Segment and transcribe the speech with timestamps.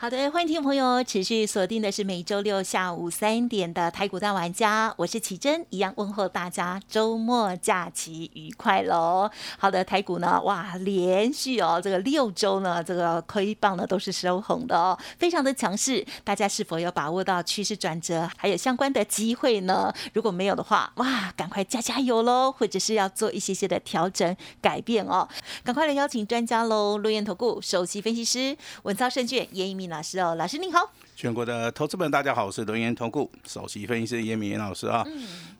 [0.00, 9.28] 好的，欢迎听众朋友持续锁定的是每周六下午三点的台股大玩家，我是奇珍，一样问候大家周末假期愉快喽。
[9.58, 16.06] 好的，台股呢，哇，连续哦这个六周呢，这个亏棒呢都是收红的哦，非常的强势。
[16.22, 19.92] 大家是否有把握到趋势转折，还有相关的机会呢？
[20.12, 25.28] 如果没有的话，哇，赶快加加油喽，或者是要做一些些的调整改变哦，
[25.64, 29.87] 赶快来邀请专家喽，陆燕投顾首席分析师文操胜券严一鸣。
[29.88, 30.80] 老师哦，老师您好，
[31.16, 35.04] 全国的投资们大家好，我是龙岩投顾首席分析师严明严老师啊。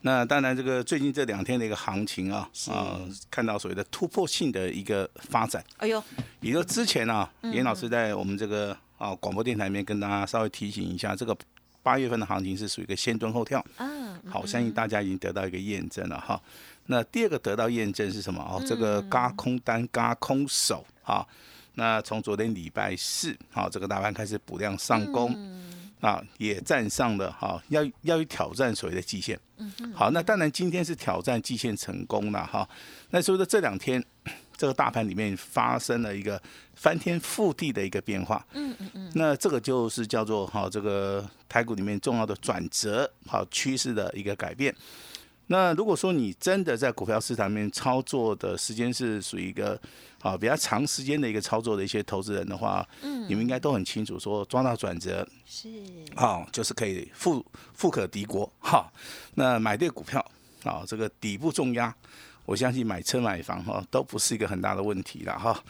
[0.02, 5.64] 那当然，这个最近这两天的一个行情啊，啊，看到所谓的突破性的一个发展。
[5.78, 6.02] 哎呦，
[6.40, 11.34] 也就之前啊，严老师在我们这个啊广播电台里面跟大家稍微提醒一下，这个
[11.82, 13.64] 八月份的行情是属于一个先蹲后跳。
[13.78, 16.40] 嗯，好，相信大家已经得到一个验证了哈。
[16.86, 18.42] 那第二个得到验证是什么？
[18.42, 21.26] 哦，这个嘎空单、嘎空手啊。
[21.78, 25.32] 那从昨天礼拜四，好，这个大盘开始补量上攻，
[26.00, 29.38] 啊，也站上了，哈，要要去挑战所谓的季线，
[29.94, 32.68] 好，那当然今天是挑战季线成功了，哈，
[33.10, 34.04] 那所以说这两天
[34.58, 36.42] 这个大盘里面发生了一个
[36.74, 44.74] 翻天覆地的一个变化，嗯嗯嗯，那这个就是叫做哈这个台股里面重要的转折，好趋势的一个改变。
[45.48, 49.78] 那如果说你真的在股票市场里面操作的时间是属于一个
[50.20, 55.68] 啊比较长时间的一个操作的一些投资人的话，嗯，你们应该都很清楚，说抓到转折是。
[56.14, 58.90] 啊，就是可以富富可敌国哈。
[59.34, 60.24] 那买对股票
[60.64, 61.94] 啊，这个底部重压，
[62.48, 65.62] 我相信买车买房哈都不是一个很大的问题了哈。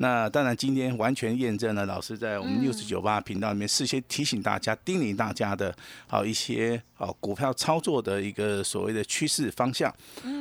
[0.00, 5.74] 那当然，今天完全验证了老师在我们六十九八频道里面事先提醒大家、叮咛大家的，
[6.06, 9.92] 好一些好股票操作的一个所谓的趋势方向，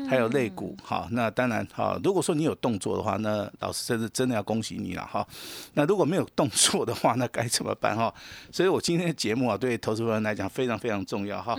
[0.10, 0.78] 还有类股。
[0.84, 5.26] 好，那当然，好，如果说你有动作的话，那老师真是真的要恭喜你了哈。
[5.74, 8.14] 那如果没有动作的话，那该怎么办哈？
[8.52, 11.58] 所以我今天的节目啊，对投资人来讲非常非常重要哈。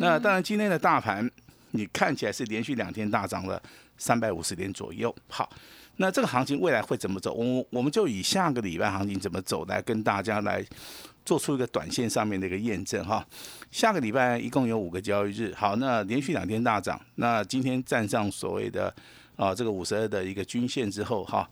[0.00, 1.30] 那当然，今天的大盘
[1.72, 3.60] 你看起来是连续两天大涨了
[3.96, 5.50] 三百五十点左右，好。
[5.96, 7.34] 那这个行情未来会怎么走？
[7.34, 10.64] 我我们就以下个礼拜行情怎么走来跟大家来
[11.26, 13.22] 做出一个短线上面的一个验证哈。
[13.70, 18.94] 下个礼拜一共有五个交易日，好，那连续两天大涨，那今天站上所谓的
[19.36, 21.46] 啊这个五十二的一个均线之后哈，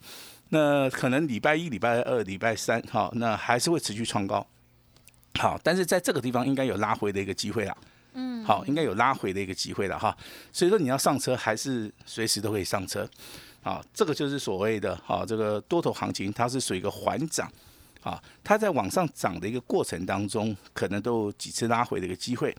[0.49, 4.43] 那可能礼拜一、礼拜二、礼拜三哈，那还是会持续创高，
[5.35, 7.77] 好，但是在这个地方应该有拉回的一个机会了，
[8.13, 10.15] 嗯，好，应该有拉回的一个机会了哈，
[10.51, 13.07] 所以说你要上车还是随时都可以上车。
[13.61, 17.51] 啊，这个就是所谓的哈，这个多头行情，它是属于一个缓涨，
[18.01, 22.55] 啊，它在往上涨的一个过程当中，可能都有几次拉回的一个机会，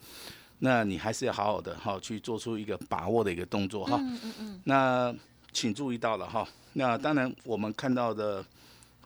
[0.58, 3.96] 那你还是要好好的哈去做出一个把握的一个动作哈。
[3.98, 4.60] 嗯嗯嗯。
[4.64, 5.14] 那
[5.52, 8.44] 请注意到了哈，那当然我们看到的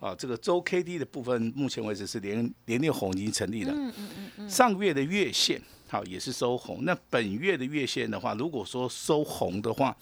[0.04, 3.72] 啊，这个周 K D 的部分，目前为止是连连六红已经成立了。
[3.72, 4.50] 嗯嗯嗯嗯。
[4.50, 9.96] 上个月的月线好也是收红，那本月的月线的话，如果说收红的话。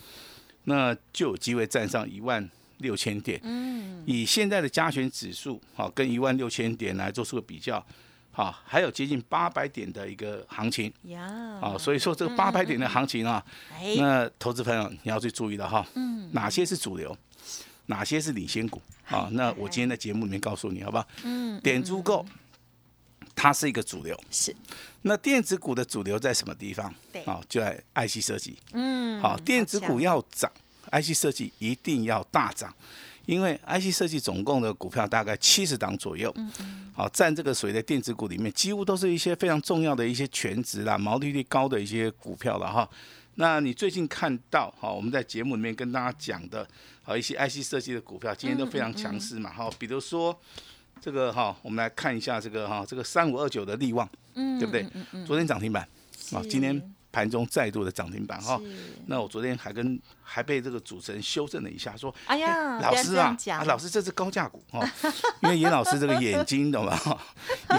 [0.65, 2.49] 那就有机会站上一万
[2.79, 3.41] 六千点。
[3.43, 7.84] 嗯，以现在的加权指数，好跟一万六千点来做出个比较，
[8.31, 10.93] 好还有接近八百点的一个行情。
[11.07, 13.45] 呀，好，所以说这个八百点的行情啊，
[13.97, 15.84] 那投资朋友你要去注意了哈。
[15.97, 17.19] 嗯，哪些是主流，
[17.92, 18.80] 哪些是领先股？
[19.04, 21.06] 好，那我今天在节目里面告诉你，好不好？
[21.25, 22.25] 嗯，点足够。
[23.34, 24.54] 它是一个主流，是。
[25.03, 26.94] 那电子股的主流在什么地方？
[27.10, 28.56] 对，好，就在 IC 设计。
[28.72, 30.50] 嗯，好，电子股要涨
[30.91, 32.72] ，IC 设计一定要大涨，
[33.25, 36.32] 因为 IC 设计总共的股票大概七十档左右。
[36.36, 36.92] 嗯嗯。
[36.94, 42.88] 好，占这个所谓的电子股里面，几乎都是一些非常重要的一些全值啦、毛利率高的一些股票了哈。
[43.34, 46.67] 那你最近看到，哈，我们在节目里面跟大家讲的，
[47.03, 50.39] 好一些 IC 设计的股票，今天都非常强势嘛，哈，比如说。
[51.01, 54.87] 这个哈，我们来看一下这个哈，这个三五二九的利旺，嗯，对不对？
[55.27, 55.83] 昨天涨停板，
[56.31, 56.81] 啊，今天
[57.11, 58.61] 盘中再度的涨停板哈。
[59.07, 64.89] 那我昨天还跟还被这个主持人修正了一下，说，哎呀，老师啊，啊，老师这是高价股哈，
[65.43, 66.97] 因为严老师这个眼睛懂吗？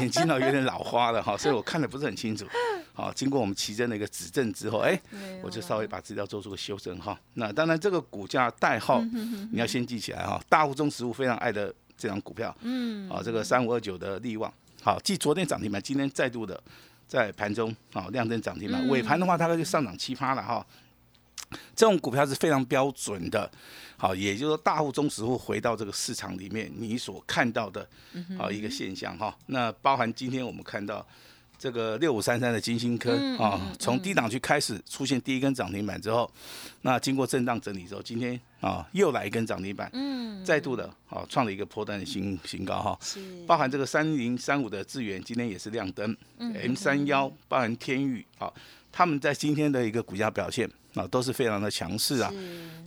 [0.02, 2.46] 眼睛呢有点老花了哈，所以我看的不是很清楚。
[2.94, 5.00] 好，经过我们奇珍的一个指正之后，哎，
[5.42, 7.20] 我就稍微把资料做出个修正哈。
[7.34, 9.02] 那当然这个股价代号
[9.52, 11.74] 你要先记起来哈，大户中实物非常爱的。
[11.96, 14.52] 这张股票，嗯，啊，这个三五二九的利旺，
[14.82, 16.62] 好，继昨天涨停板，今天再度的
[17.08, 20.66] 在盘中啊亮灯涨停板，尾盘的话大概就上涨七趴了哈。
[21.76, 23.50] 这种股票是非常标准的，
[23.96, 27.88] 好，也就是说大户、中实户回到这个市场里面，你所看到的，
[28.38, 29.34] 好一个现象哈。
[29.46, 31.06] 那包含今天我们看到
[31.64, 36.30] 这个六五三三的金星科啊，从低档区开始出现第一根涨停板之后，
[36.82, 43.00] 那经过震荡整理之后，今天啊又来一根涨停板，嗯，再度的啊创了一个破单的新新高哈。
[43.48, 48.52] 包含这个三零三五的智源今天也是亮灯，M 三幺包含天域啊，
[48.92, 50.70] 他们在今天的一个股价表现。
[50.96, 52.32] 啊，都是非常的强势啊。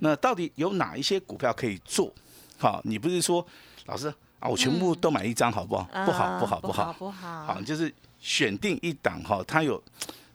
[0.01, 2.15] 那到底有哪一些股票可以做？
[2.59, 3.45] 好，你不是说
[3.87, 5.89] 老师啊，我全部都买一张好不好？
[6.05, 7.45] 不好，不好，不好，不好。
[7.45, 9.83] 好，就是选定一档哈，它有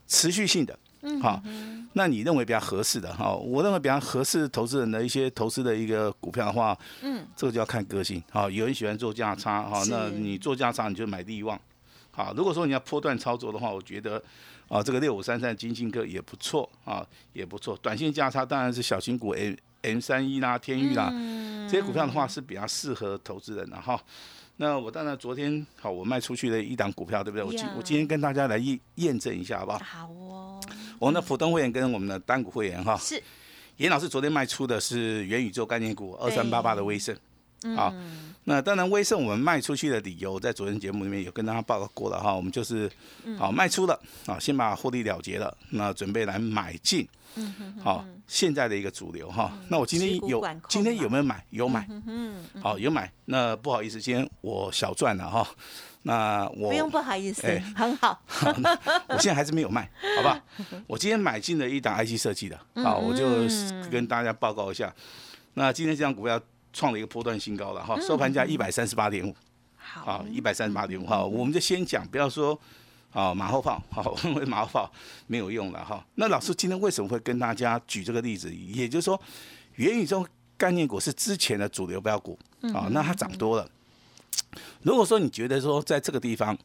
[0.07, 0.77] 持续性的。
[1.01, 1.19] 嗯。
[1.21, 1.41] 好，
[1.93, 3.33] 那你认为比较合适的哈？
[3.33, 8.21] 我认为比较合适投资人的一些投资的一个股票的话，嗯，这个就要看个性。
[8.31, 11.59] 好，有人喜欢做价差哈，那你做价差你就买利旺。
[12.11, 14.21] 好，如果说你要波段操作的话，我觉得。
[14.67, 17.77] 啊，这个六五三三金星科也不错啊，也不错。
[17.81, 19.35] 短线价差当然是小型股
[19.81, 21.11] M 三一啦、天域啦
[21.69, 24.01] 这些股票的话是比较适合投资人的哈。
[24.57, 27.43] 那我当然昨天好，我卖出去的一档股票，对不对？
[27.43, 29.79] 我今我今天跟大家来验验证一下，好不好？
[29.79, 30.59] 好哦。
[30.99, 33.21] 我们的普通会员跟我们的单股会员哈，是。
[33.77, 37.15] 严老师昨天卖出的是元宇宙概念股二三八八的威盛。
[37.75, 37.93] 好，
[38.45, 42.91] 那当然威盛我们卖出去的理由，在昨天节目里面有跟大家报告过了哈，我们就是
[43.37, 47.07] 好卖出了，啊，先把获利了结了，那准备来买进，
[47.83, 49.55] 好现在的一个主流哈。
[49.69, 51.45] 那我今天有今天有没有买？
[51.51, 51.87] 有买，
[52.61, 53.11] 好有买。
[53.25, 55.47] 那不好意思，今天我小赚了哈。
[56.01, 58.19] 那我不用不好意思，很好。
[59.07, 59.87] 我现在还是没有卖，
[60.17, 60.43] 好吧？
[60.87, 63.23] 我今天买进了一档 IC 设计的，好，我就
[63.91, 64.91] 跟大家报告一下。
[65.53, 66.41] 那今天这张股票。
[66.73, 69.35] 创了一个波段新高了哈，收盘价一百三十八点五，
[69.77, 72.57] 好，一百三十八点五哈，我们就先讲，不要说
[73.11, 74.91] 啊马后炮，好， 因为马后炮
[75.27, 76.05] 没有用了哈。
[76.15, 78.53] 那老师今天为什么会跟大家举这个例子？
[78.53, 79.21] 也就是说，
[79.75, 80.25] 元宇宙
[80.57, 82.37] 概念股是之前的主流标股
[82.73, 83.69] 啊，那它涨多了。
[84.81, 86.57] 如果说你觉得说在这个地方，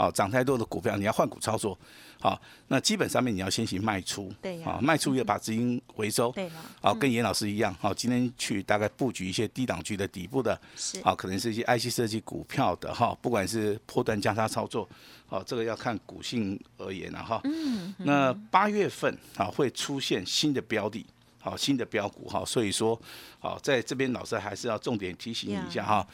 [0.00, 1.78] 啊，涨太多的股票，你要换股操作，
[2.18, 6.50] 好，那基本上面你要先行卖出，对，啊，卖出要把资金回收，对
[6.80, 14.88] 好，跟严老师一样，好，今天去大概布局一些低档区的底部的，是，好，可能是一些 IC 设计股票的哈，不管是破断加差操作，
[15.26, 21.04] 好，这个要看股性而言了哈，嗯，那八月份啊会出现新的标的。
[21.42, 23.00] 好，新的标股哈，所以说，
[23.38, 26.06] 好，在这边老师还是要重点提醒你一下哈。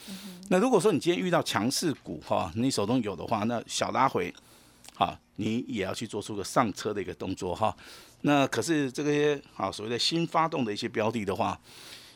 [0.48, 4.32] 那如果说你今天遇到强势股哈，你手中有的话，那小拉回，
[4.94, 7.76] 好，你也要去做出个上车的一个动作哈。
[8.20, 11.58] 那可是这些好所谓的新发动的一些标的的话，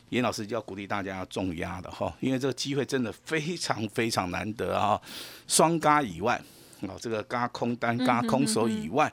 [0.07, 4.99] 严老师就要鼓励大家要重压的哈，因为这个机会真的非常非常难得啊。
[5.47, 6.41] 双嘎以外，
[6.81, 9.11] 啊，这个嘎空单、嘎空手以外，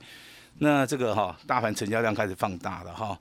[0.59, 3.19] 那这个哈，大盘成交量开始放大了哈。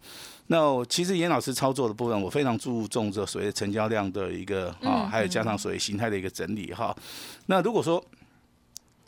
[0.48, 6.96] 那其实严老师操作的部分，我非常注重这所谓的成交量的一个啊，还有加上所谓形态的一个整理哈。
[7.48, 8.04] 那如果说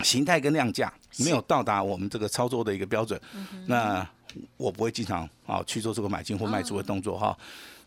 [0.01, 3.19] 形态跟量价没有到达我们这个操作的一个标准，
[3.65, 4.07] 那
[4.57, 7.38] 我不会经常啊去做这个买进或卖出的动作哈。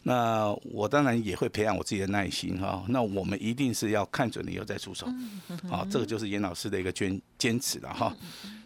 [0.04, 2.82] 那我当然也会培养我自己的耐心哈。
[2.88, 5.06] 那我们一定是要看准了以后再出手，
[5.68, 8.14] 好，这个就是严老师的一个坚坚持了哈。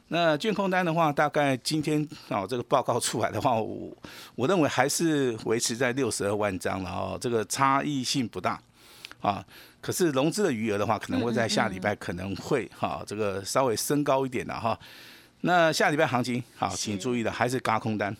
[0.08, 3.90] 那券空单的话，大概今天啊这个报告出来的话，我
[4.36, 8.60] 我认为还是维持在六十二万张了哦，这个差异性不大
[9.20, 9.44] 啊。
[9.80, 14.78] 可是融资的余额的话，可能会在下礼拜可能会哈这个稍微升高一点的哈。
[15.40, 18.16] 那下礼拜行情好，请注意的还是嘎空单，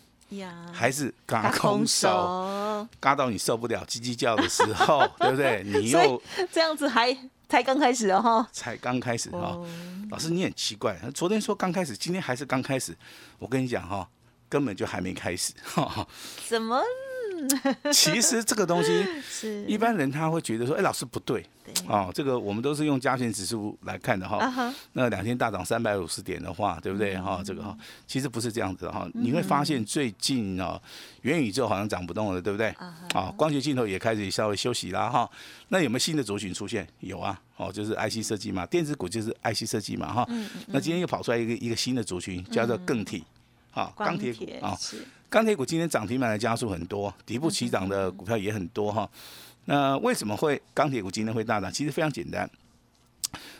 [0.73, 5.63] 还是嘎空手，嘎到你受不了叽叽叫的时候， 对不对？
[5.65, 7.17] 你又这样子还。
[7.49, 8.49] 才刚开始哦，哈！
[8.51, 9.57] 才刚开始哈，
[10.11, 12.93] 老师你很奇怪，昨天说刚开始，今天还是刚开始，
[13.39, 14.09] 我跟你讲哈，
[14.49, 16.05] 根本就还没开始，哈。
[16.49, 16.83] 怎么？
[17.93, 21.45] 其实这个东西， 是一般人他会觉得说，哎，老师不对，
[21.89, 24.73] 哦，这个我们都是用加权指数来看的哈。
[24.93, 27.43] 那两天大涨三百五十点的话，对不对哈？
[27.45, 27.77] 这个哈，
[28.07, 29.09] 其实不是这样子哈。
[29.15, 30.81] 你会发现最近啊，
[31.23, 32.69] 元宇宙好像涨不动了，对不对？
[33.15, 35.29] 啊，光学镜头也开始稍微休息啦哈。
[35.69, 36.87] 那有没有新的族群出现？
[37.01, 40.27] 有啊，哦，就是 IC 设计嘛，电子股就是 IC 设计嘛哈。
[40.69, 43.25] 那今天又跑出来一个一个新的族群，叫做更体，
[43.77, 44.77] 啊，钢铁股啊。
[45.29, 49.09] 钢铁股今天涨停板的加速很多，底部起涨的股票也很多哈。
[49.67, 51.71] 那为什么会钢铁股今天会大涨？
[51.71, 52.49] 其实非常简单，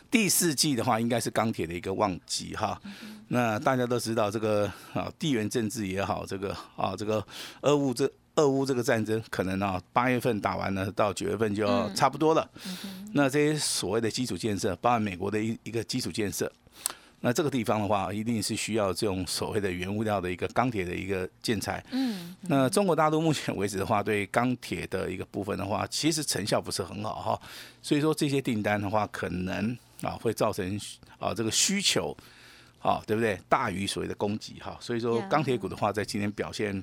[0.09, 2.81] 第四季的话应该是钢铁的一个旺季哈。
[3.27, 7.23] 那大家都知道这个啊，地缘政治也好，这个啊，这个
[7.61, 12.49] 俄乌这俄乌这个战争可能啊八月份打完了，到九月份就要差不多了。
[13.11, 16.51] 那这些所谓的基础建设，包含美国的一一个基础建设。
[17.21, 21.83] 那这个地方的话，一定是需要这种所谓的原物料的一个钢铁的一个建材。
[21.91, 27.41] 嗯，那中国大陆目前为止的话，对钢铁的一个部分的话，其实成效不是很好哈。
[27.81, 30.79] 所以说这些订单的话，可能啊会造成
[31.19, 32.15] 啊这个需求。
[32.79, 33.37] 啊，对不对？
[33.49, 36.81] 大于所谓的供给哈，所以说钢铁股的话，在今天表现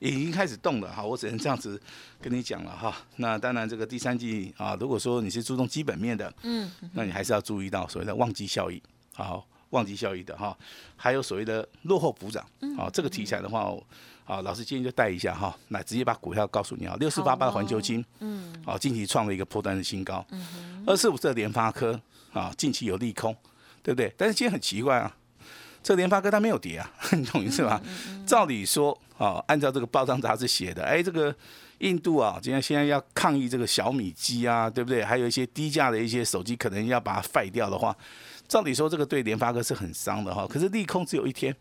[0.00, 1.02] 已经开始动了哈。
[1.02, 1.80] 我只能这样子
[2.20, 2.94] 跟你讲了哈。
[3.16, 8.82] 那当然，这个第三季啊，如果说你是注重基本面的，嗯，那你还是要注意到所谓的旺季效益，
[9.14, 10.56] 好，旺季效益的哈，
[10.96, 12.44] 还有所谓的落后补涨，
[12.76, 13.72] 啊，这个题材的话，
[14.24, 22.00] 啊，老师今天就带一下哈，那直接把股票告诉你啊，六四八八的环球金，嗯，啊，近期创了一个破单的新高，嗯二四五四的联发科
[22.32, 23.36] 啊，近期有利空，
[23.82, 24.12] 对不对？
[24.16, 25.14] 但是今天很奇怪啊。
[25.80, 27.80] 这联发科它没有跌啊， 你懂意思吧？
[28.26, 31.34] 照理说啊，按照这个报章杂志写的，哎，这个
[31.78, 35.04] 印度啊，今天现在要抗议这个小米机啊，对不对？
[35.04, 37.96] 还有一些低价的一些手机，可能要把它废掉的话，
[38.48, 40.46] 照理说这个对联发科是很伤的哈。
[40.48, 41.54] 可是利空只有一天，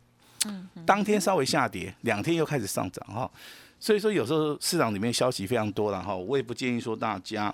[0.46, 3.30] 嗯，当天稍微下跌，两天又开始上涨哈。
[3.80, 7.54] 所以说有时候市场里面消息非常多了哈，我也不建议说大家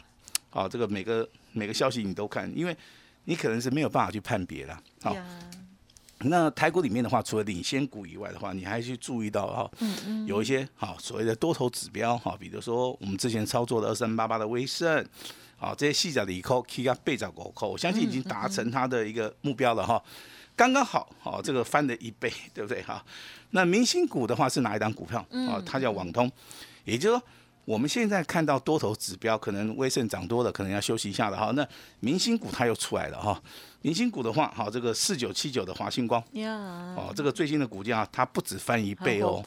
[0.51, 2.77] 啊，这个每个每个消息你都看，因为
[3.25, 5.15] 你可能是没有办法去判别了，好。
[6.25, 9.71] 那台股里面的话，除了领先股以外的话，你还去注意到哈，
[10.25, 15.05] 有一些好所谓的多头指标哈，比如说我们之前操作的二三八八的威盛，
[15.63, 20.03] 好这些细脚的一扣 K 啊背脚狗扣，我相信已经达成它的一个目标了哈，
[20.55, 23.03] 刚刚好，好这个翻了一倍，对不对哈？
[23.51, 25.19] 那明星股的话是哪一档股票？
[25.47, 26.31] 啊，它叫网通，
[26.85, 27.23] 也就是说。
[27.65, 31.49] 我们现在看到多头指标，可能威盛涨多了，可能要休息一下了哈。
[31.55, 31.65] 那
[32.01, 33.41] 明星股它又出来了哈。
[33.81, 36.21] 明星股的话，好，这个四九七九的华星光，
[36.97, 39.41] 哦，这个最新的股价它不止翻一倍哦，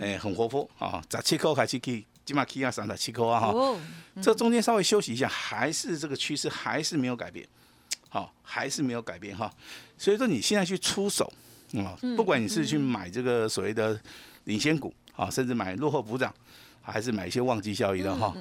[0.00, 3.54] 哎，很活泼啊，十七扣开始可以，起码可以要三十七扣啊哈。
[4.20, 7.46] 这中间稍微休息一下，还是这个趋势还是没有改变，
[8.10, 9.50] 好，还是没有改变哈。
[9.96, 11.32] 所以说你现在去出手
[11.74, 13.98] 啊，不管你是去买这个所谓的
[14.44, 16.32] 领先股啊，甚至买落后补涨。
[16.90, 18.34] 还是买一些旺季效益的哈，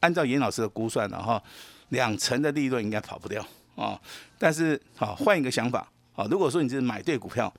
[0.00, 1.42] 按照严老师的估算的哈，
[1.88, 3.42] 两成的利润应该跑不掉
[3.74, 3.98] 啊。
[4.36, 7.50] 但是好换一个想法啊，如果说你是买对股票，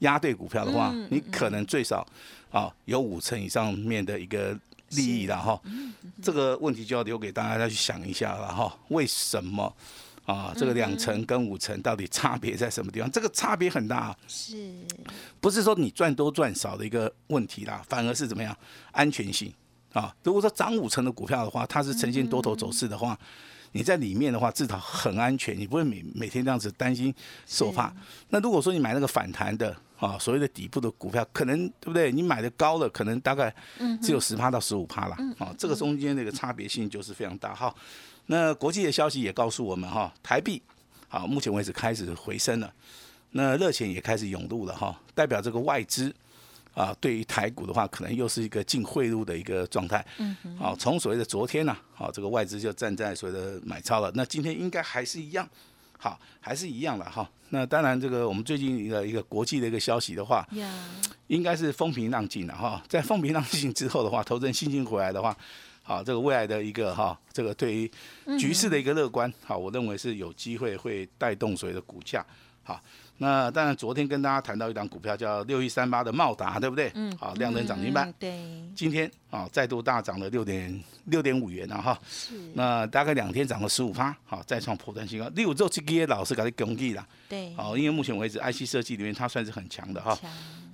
[0.00, 2.04] 压对股票的话，你可能最少
[2.50, 4.58] 啊有五成以上面的一个
[4.90, 5.60] 利益了哈。
[6.22, 8.76] 这个问题就要留给大家再去想一下了哈。
[8.88, 9.74] 为什么
[10.24, 10.52] 啊？
[10.56, 13.10] 这个两成跟五成到底差别在什么地方？
[13.10, 14.72] 这个差别很大，是
[15.40, 17.82] 不是说你赚多赚少的一个问题啦？
[17.88, 18.56] 反而是怎么样
[18.92, 19.52] 安全性？
[19.94, 23.18] 啊，如果说涨五成的股票的话，它是呈现多头走势的话，
[23.72, 27.14] 你在里面的话至少很安全，你不会每每天这样子担心
[27.46, 27.92] 受怕。
[28.30, 32.10] 那如果说你买那个反弹的啊，所谓的底部的股票，可能对不对？
[32.12, 33.54] 你买的高了，可能大概
[34.02, 35.16] 只有十趴到十五趴了。
[35.38, 37.74] 啊，这个中间那个差别性就是非常大哈。
[38.26, 40.62] 那国际的消息也告诉我们哈，台币
[41.08, 42.72] 啊，目前为止开始回升了，
[43.32, 46.14] 那热钱也开始涌入了哈，代表这个外资。
[46.78, 50.06] 啊，对于台股的话，可能又是一个净汇入的一个状态。
[50.18, 54.12] 嗯，好，从所谓的昨天呢，好，这个外资就站在所谓的买超了。
[54.14, 55.48] 那今天应该还是一样，
[55.98, 57.28] 好，还是一样了哈。
[57.48, 60.46] 那当然，这个我们最近一个一个国际的一个消息的话，
[61.26, 62.80] 应该是风平浪静了哈。
[62.86, 65.36] 在风平浪静之后的话，投资人信心回来的话，
[65.82, 67.90] 好，这个未来的一个哈，这个对于
[68.38, 72.24] 局势的一个乐观，好，我认为是有机会会带动所谓的股价，
[72.62, 72.80] 好。
[73.20, 76.90] 那当然，昨天跟大家谈到一档股票叫六一三八的茂达，对不对？
[76.94, 77.14] 嗯。
[77.18, 78.12] 好，亮灯涨停板。
[78.18, 78.40] 对。
[78.76, 81.98] 今天啊，再度大涨了六点六点五元了哈。
[82.08, 82.34] 是。
[82.54, 85.28] 那大概两天涨了十五趴，好，再创破断新高。
[85.34, 87.04] 六周这个老师给他恭喜了。
[87.28, 87.52] 对。
[87.54, 90.16] 好，因为目前为止，IC 设计里面它算是很强的哈。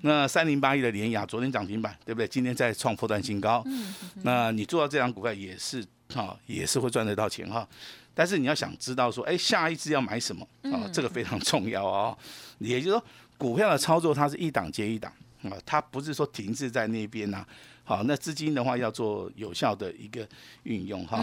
[0.02, 2.28] 那三零八一的联雅昨天涨停板，对不对？
[2.28, 3.62] 今天再创破断新高。
[3.64, 3.94] 嗯。
[4.22, 7.66] 那你做到这档股票也是哈，也是会赚得到钱哈。
[8.14, 10.88] 但是你要想知道说，哎，下一支要买什么啊？
[10.92, 12.16] 这个非常重要哦。
[12.58, 13.04] 也就是说，
[13.36, 17.44] 股票的操作它是一档接一档啊，它不是说停滞在那边呐。
[17.82, 20.26] 好，那资金的话要做有效的一个
[20.62, 21.22] 运用哈。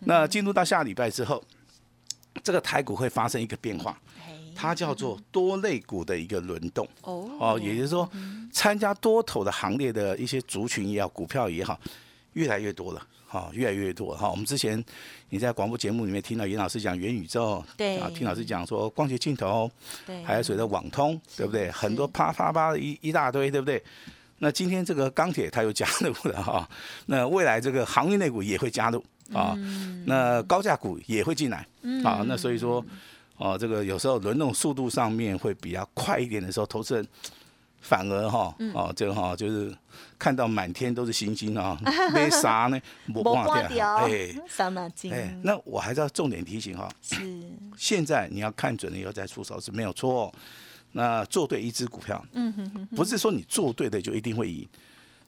[0.00, 1.42] 那进入到下礼拜之后，
[2.42, 3.96] 这个台股会发生一个变化，
[4.54, 7.30] 它叫做多类股的一个轮动哦。
[7.38, 8.10] 哦，也就是说，
[8.52, 11.80] 参加多头的行列的一些族群也好，股票也好，
[12.34, 13.06] 越来越多了。
[13.32, 14.30] 好，越来越多哈。
[14.30, 14.84] 我们之前
[15.30, 19.70] 你在广播节目里面听到严老师讲元宇宙，对啊，听老师讲说光学镜头，
[20.06, 21.70] 对，还有所谓的网通，对不对？
[21.70, 23.82] 很多啪啪啪的一一大堆，对不对？
[24.36, 26.68] 那今天这个钢铁它又加入了哈，
[27.06, 29.56] 那未来这个航运类股也会加入啊，
[30.04, 31.66] 那高价股也会进来
[32.04, 32.22] 啊。
[32.26, 32.84] 那所以说，
[33.38, 37.08] 哦，这个有时候轮动速度上面会比较快一点的时候，投资人。
[37.82, 39.76] 反而哈，哦，这个哈就是
[40.18, 41.78] 看到满天都是星星啊，
[42.14, 45.12] 没啥呢，没挂掉，哎，伤脑筋。
[45.12, 47.20] 哎，那我还是要重点提醒哈，是
[47.76, 50.32] 现在你要看准了以后再出手是没有错，
[50.92, 54.66] 那做对一只股票，嗯哼哼，不是说你做对的就一定会赢。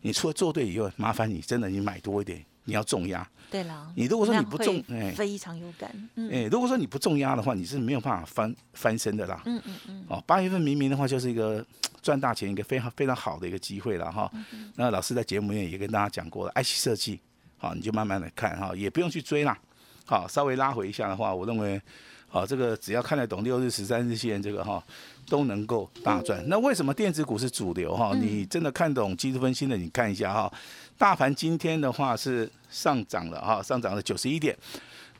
[0.00, 3.26] 你除了做对以外，麻烦你真的你买多一点，你要重压。
[3.50, 5.90] 对了，你如果说你不重，哎，非常有感。
[6.30, 9.42] 哎，如果说你不重压的话，你是没有办法翻翻身的啦。
[9.46, 10.04] 嗯嗯嗯。
[10.08, 11.64] 哦，八月份明明的话就是一个
[12.04, 14.30] 赚大钱一个非常非常好的一个机会了哈。
[14.76, 17.18] 那老师在节目里面也跟大家讲过了，IC 设计，
[17.56, 19.58] 好，你就慢慢的看哈，也不用去追啦。
[20.04, 21.80] 好，稍微拉回一下的话，我认为。
[22.26, 24.82] 好，这个只要看得懂六日、十三日线，这个哈
[25.28, 26.42] 都能够大赚。
[26.48, 28.12] 那为什么电子股是主流哈？
[28.20, 30.52] 你真的看懂技术分析的，你看一下哈。
[30.98, 34.56] 大盘今天的话是上涨了哈，上涨了九十一点，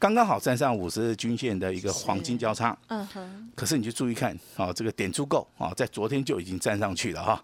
[0.04, 2.76] 刚刚好站上五十日均线的一个黄金交叉。
[2.88, 3.50] 嗯哼。
[3.56, 7.42] 可是你就注意看，啊，这个点足够啊，在昨天就已经站上去了哈。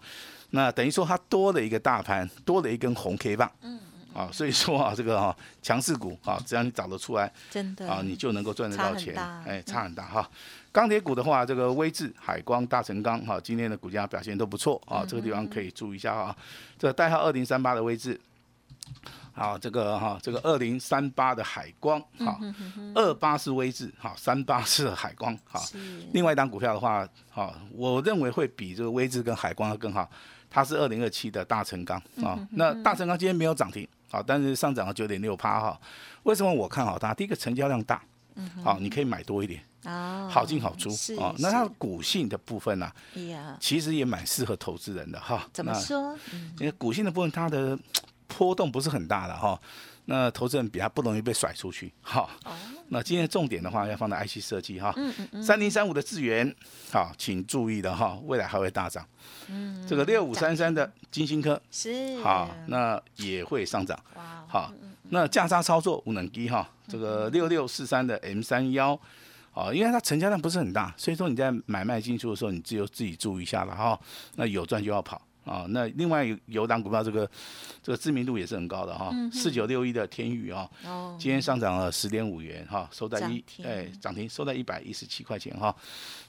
[0.51, 3.51] 那等于说它多了一个大盘，多了一根红 K 棒。
[3.63, 3.79] 嗯。
[4.13, 10.29] 啊，所以说啊，这个哈强势股啊，只要你找得出来，真的啊，你就能够赚得到钱，哎，差很大哈。
[10.71, 16.35] 钢铁股的话，这个威智、海光、大成钢哈，今天的股价表现都不错啊，这个地方可以注意一下啊。
[16.77, 18.19] 这个代号二零三八的威智，
[19.33, 22.39] 好，这个哈，这个二零三八的海光，好，
[22.93, 25.63] 二八是威智，好，三八是海光，好。
[26.13, 30.09] 另外一档股票的话，好，我认为会比这个威智跟海光要更好，
[30.49, 32.37] 它是二零二七的大成钢啊。
[32.51, 33.87] 那大成钢今天没有涨停。
[34.09, 35.79] 好，但是上涨了九点六趴哈。
[36.23, 37.13] 为什么我看好它？
[37.13, 38.03] 第一个成交量大，
[38.61, 42.91] 好，你可以买多一点，哦，好进好出，哦，那它的股性的部分呢，
[43.61, 45.47] 其实也蛮适合投资人的哈。
[45.53, 46.13] 怎么说？
[46.59, 47.79] 因为股性的部分，它的
[48.41, 49.59] 波动不是很大的哈。
[50.05, 52.27] 那投资人比较不容易被甩出去，哈。
[52.87, 54.91] 那今天重点的话要放在 IC 设计哈。
[55.43, 56.53] 三零三五的智源，
[56.91, 59.05] 好，请注意的哈，未来还会大涨。
[59.47, 59.85] 嗯。
[59.87, 62.19] 这个六五三三的金星科是。
[62.23, 63.97] 好，那也会上涨。
[64.15, 64.43] 哇。
[64.47, 64.73] 好，
[65.09, 66.67] 那价差操作无能低哈。
[66.87, 68.99] 这个六六四三的 M 三幺，
[69.51, 73.97] 好，因为它成交量不是很大，所以说你在买卖进出的时候，你只有自己注意一下了哈。
[74.35, 75.21] 那有赚就要跑。
[75.43, 77.29] 啊，那另外有有档股票，这个
[77.81, 80.69] 这个知名度也是很高的哈，四九六一的天宇啊，
[81.17, 85.75] 今天上涨了十点五元哈，收在一哎涨停收在一百一十七块钱哈。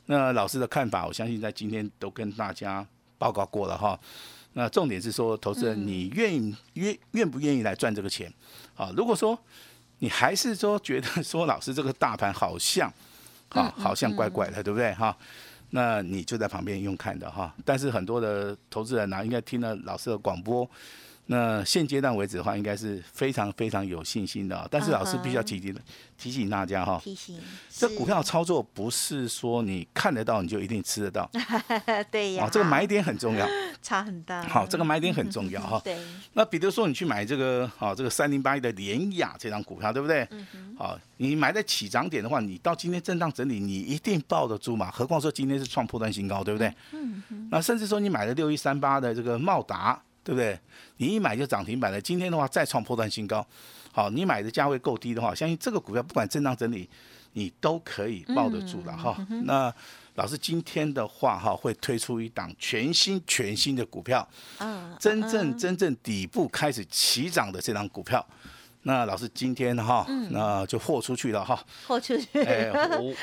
[0.06, 2.86] 那老师的看法，我相信在今天都跟大家
[3.18, 3.98] 报告过了哈。
[4.54, 8.32] 那重点是说，投资人你愿意愿愿不愿意来赚这个钱
[8.76, 8.92] 啊？
[8.96, 9.38] 如果说
[9.98, 12.92] 你还是说觉得说老师这个大盘好像
[13.50, 15.16] 啊好像怪怪的，对不对哈？
[15.74, 20.68] 那你就在旁边用看的哈，但是很多的投资人呢，应该听了老师的广播。
[21.26, 24.66] 那现阶段为止的话，应该是非常非常有信心的。
[24.70, 25.74] 但是老师必须要提醒
[26.18, 27.38] 提醒大家哈，提醒
[27.70, 31.30] 这股票操作不是说你看得到你就一定吃得到。
[32.10, 33.46] 对呀，这个买点很重要，
[33.80, 34.42] 差很大。
[34.42, 35.80] 好，这个买点很重要哈。
[35.84, 35.96] 对。
[36.32, 40.26] 那比如说你去买这个好这个三零八一的联雅这张股票，对不对？
[40.32, 44.90] 嗯好，你买在起涨点的话，你到今天震荡整理，你一定抱得住嘛？
[44.90, 46.74] 何况说今天是创破断新高，对不对？
[46.92, 50.02] 嗯那甚至说你买了六一三八的这个茂达。
[50.24, 50.58] 对不对？
[50.98, 52.00] 你一买就涨停板了。
[52.00, 53.44] 今天的话再创破断新高，
[53.90, 56.88] 好，你买的价位够低的话，相信这个股票不管震荡整理，
[57.32, 59.16] 你都可以抱得住了哈。
[59.44, 59.72] 那
[60.14, 68.24] 老师今天的话哈，会推出一档全新全新的股票，嗯，真正真正底部开始起涨的这档股票。
[68.82, 72.42] 那老师今天哈，那就豁出去了哈，豁出去。
[72.42, 73.14] 哎，我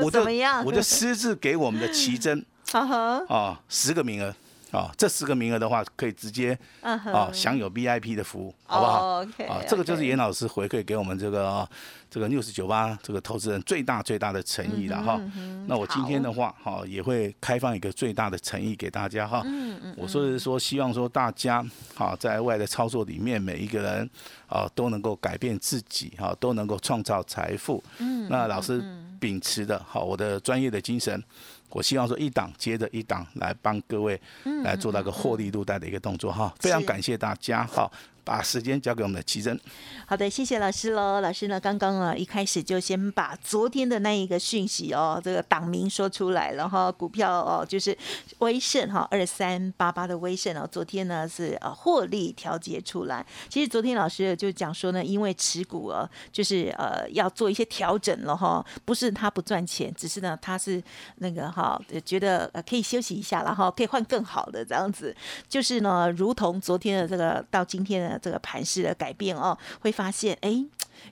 [0.02, 0.24] 我就
[0.64, 4.34] 我就私自给我们的奇珍， 啊，十个名额。
[4.70, 8.98] 啊，这十个名额的话，可以直接啊享有 VIP 的服务，好不好？
[9.48, 11.66] 啊，这个就是严老师回馈给我们这个
[12.10, 15.18] 这个六十九八这个投资人最大最大的诚意了哈。
[15.66, 19.42] 那我今天的话，哈也会开放一个最大的诚意给大家哈。
[19.96, 24.10] 我说的是说，希望说大家哈在外的操作里面，每一个人
[24.46, 27.82] 啊都能够改变自己哈，都能够创造财富。
[27.98, 28.28] 嗯。
[28.28, 28.84] 那老师
[29.18, 31.24] 秉持的好我的专业的精神。
[31.70, 34.20] 我希望说一档接着一档来帮各位
[34.64, 37.90] 来做那个获利入袋的一个动作哈，非常感谢大家哈。
[38.28, 39.58] 把时间交给我们的奇珍。
[40.06, 41.20] 好的，谢谢老师喽。
[41.20, 46.92] 老师呢，刚刚啊一开始就先把昨天的那一个讯息哦，这个党名说出来然后。
[46.98, 47.96] 股票哦，就是
[48.38, 53.24] 威盛哈，二三八八的威盛哦，昨天呢是呃获利调节出来。
[53.48, 60.82] 其实昨天老师就讲说呢，因为持股啊，就是呃要做一些调整了哈，不是他不赚钱，只是呢他是
[61.18, 65.14] 那个哈觉得呃可以休息一下，然后可以换更好的这样子。
[65.48, 68.17] 就是呢，如同昨天的这个到今天的。
[68.18, 70.64] 这个盘势的改变哦，会发现哎，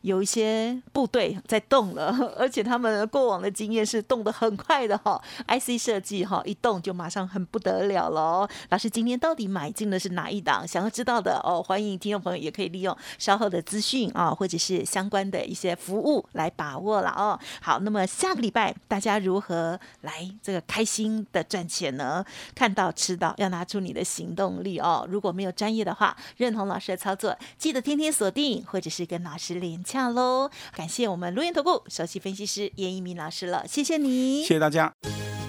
[0.02, 5.20] 有一些部队在动了，而且他们过往的经验是动得很快的哈。
[5.48, 8.48] IC 设计哈，一动就马上很不得了了。
[8.70, 10.66] 老师今天到底买进的是哪一档？
[10.66, 17.38] 想要知道的哦，欢迎听众朋友也可以利用稍后的资讯啊，或者是相关的一些服务来把握了哦。
[17.60, 22.24] 好，那么下个礼拜大家如何来这个开心的赚钱呢？
[22.54, 25.06] 看到吃到，要拿出你的行动力哦。
[25.10, 30.50] 如果没有专业的话，认同老师的操作，记得天天锁定，或者是跟老师连洽喽。
[30.74, 34.92] 感谢我们录音投顾首席分析师严一鸣老师了，谢谢你，谢谢大家。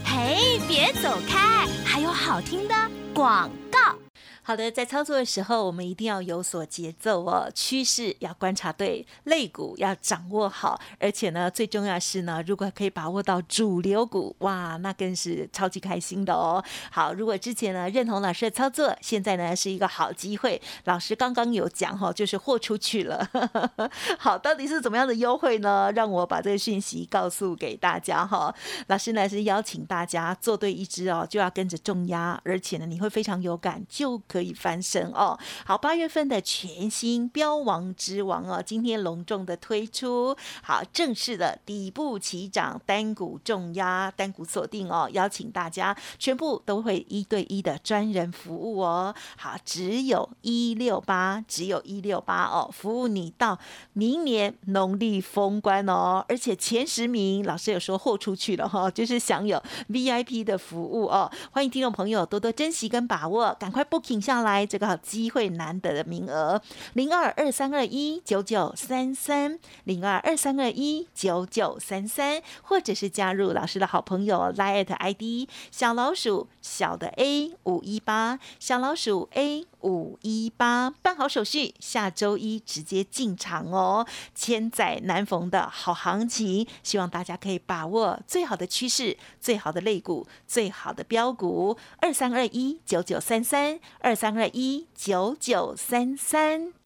[0.04, 2.76] 嘿，别走开，还有好听的
[3.14, 4.07] 广告。
[4.48, 16.64] 好的，在操作的时候，我们一定要有所节奏哦，趋势要观察对，类股要掌握好，而且呢，最重要是呢，如果可以把握到主流股，哇，那更是超级开心的哦。
[16.90, 20.62] 好，如果之前呢认同老师的操作，现在呢是一个好机会。
[20.86, 23.30] 老师刚刚有讲哈，就是豁出去了。
[24.18, 25.92] 好，到底是怎么样的优惠呢？
[25.94, 28.56] 让我把这个讯息告诉给大家哈。
[28.88, 34.37] 老师呢是邀请大家做对一只哦，就要跟着重压，而且呢你会非常有感，就可。
[34.38, 35.36] 可以翻身哦！
[35.66, 49.16] 好，八月份的全新标王之王哦，今天隆重的推出，好正式的底部起涨，单股重压，单股锁定哦，邀请大家全部都会一对一的专人服务哦。
[49.38, 53.58] 好，只有一六八，只有一六八哦，服务你到
[53.94, 64.27] 明年农历封关哦，而且前十名老师有说豁出去了哈，就是享有 VIP 的服务哦，欢迎听众朋友多多珍惜跟把握，赶快 booking。
[64.28, 66.62] 下来这个好机会难得的名额，
[66.96, 79.66] 零二二三二一九九三三，零二二三二一九九三三，或者是加入老师的好朋友 l i t ID 小老鼠小的 A 五一八，小老鼠 A。
[79.82, 84.06] 五一八办好手续，下周一直接进场哦！
[84.34, 91.78] 千载难逢的好行情，希望大家可以把握最好的趋势、最好的类股、最好的标股。
[92.00, 96.74] 二三二一九九三三，二三二一九九三三。